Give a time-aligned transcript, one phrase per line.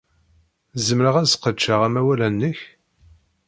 [0.85, 2.59] Zemreɣ ad sqedceɣ amawal-a-nnek?